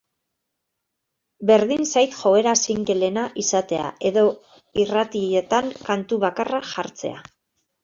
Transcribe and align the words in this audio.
Berdin 1.51 1.83
zait 1.93 2.15
joera 2.21 2.53
singleena 2.61 3.27
izatea 3.45 3.93
edo 4.13 4.25
irratietan 4.87 5.71
kantu 5.87 6.23
bakarra 6.27 6.65
jartzea. 6.75 7.25